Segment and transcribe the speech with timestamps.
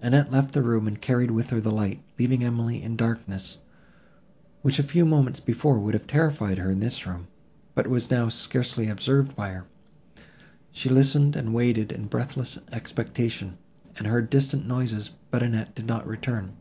[0.00, 3.58] Annette left the room, and carried with her the light, leaving Emily in darkness,
[4.62, 7.26] which a few moments before would have terrified her in this room,
[7.74, 9.64] but was now scarcely observed by her.
[10.70, 13.58] She listened and waited, in breathless expectation,
[13.96, 16.52] and heard distant noises, but Annette did not return.